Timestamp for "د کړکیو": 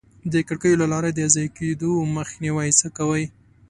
0.33-0.79